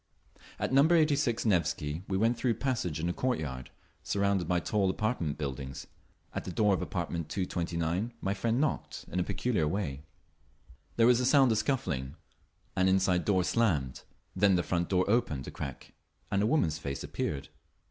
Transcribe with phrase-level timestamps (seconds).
[0.57, 3.69] At Number 86 Nevsky we went through a passage into a courtyard,
[4.01, 5.85] surrounded by tall apartment buildings.
[6.33, 10.01] At the door of apartment 229 my friend knocked in a peculiar way.
[10.95, 12.15] There was a sound of scuffling;
[12.75, 14.01] an inside door slammed;
[14.35, 15.93] then the front door opened a crack
[16.31, 17.49] and a woman's face appeared.